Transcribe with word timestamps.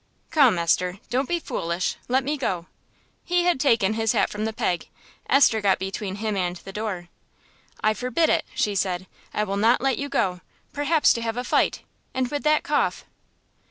"Come, 0.31 0.57
Esther, 0.57 0.97
don't 1.11 1.29
be 1.29 1.39
foolish. 1.39 1.95
Let 2.07 2.23
me 2.23 2.35
go." 2.35 2.65
He 3.23 3.43
had 3.43 3.59
taken 3.59 3.93
his 3.93 4.13
hat 4.13 4.31
from 4.31 4.45
the 4.45 4.51
peg. 4.51 4.87
Esther 5.29 5.61
got 5.61 5.77
between 5.77 6.15
him 6.15 6.35
and 6.35 6.55
the 6.55 6.73
door. 6.73 7.09
"I 7.83 7.93
forbid 7.93 8.27
it," 8.29 8.43
she 8.55 8.73
said; 8.73 9.05
"I 9.31 9.43
will 9.43 9.57
not 9.57 9.79
let 9.79 9.99
you 9.99 10.09
go 10.09 10.41
perhaps 10.73 11.13
to 11.13 11.21
have 11.21 11.37
a 11.37 11.43
fight, 11.43 11.81
and 12.15 12.31
with 12.31 12.41
that 12.41 12.63
cough." 12.63 13.05